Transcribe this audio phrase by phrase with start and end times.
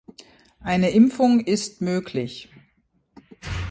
[0.61, 2.49] Eine Impfung ist möglich.